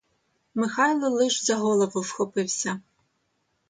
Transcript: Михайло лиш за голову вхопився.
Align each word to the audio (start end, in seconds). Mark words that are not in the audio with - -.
Михайло 0.55 1.09
лиш 1.09 1.35
за 1.45 1.55
голову 1.55 2.01
вхопився. 2.01 2.81